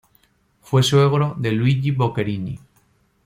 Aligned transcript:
Fue 0.63 0.81
suegro 0.81 1.35
de 1.37 1.51
Luigi 1.51 1.91
Boccherini. 1.91 2.57